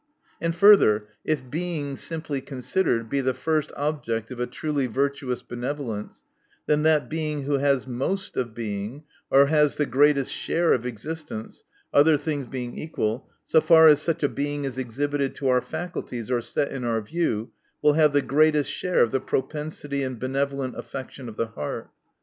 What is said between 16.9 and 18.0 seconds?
view, will